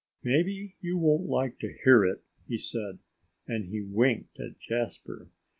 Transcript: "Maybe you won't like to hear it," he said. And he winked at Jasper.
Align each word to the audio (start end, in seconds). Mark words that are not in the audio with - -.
"Maybe 0.23 0.77
you 0.81 0.97
won't 0.97 1.29
like 1.29 1.59
to 1.59 1.77
hear 1.83 2.03
it," 2.03 2.23
he 2.47 2.57
said. 2.57 2.97
And 3.47 3.65
he 3.65 3.83
winked 3.83 4.39
at 4.39 4.57
Jasper. 4.57 5.29